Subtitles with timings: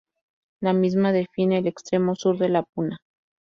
[0.63, 2.97] La misma define el extremo sur de la Puna.